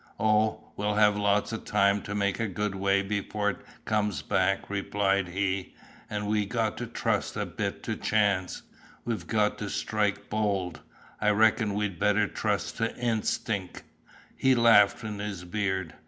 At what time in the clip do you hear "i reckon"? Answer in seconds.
11.19-11.75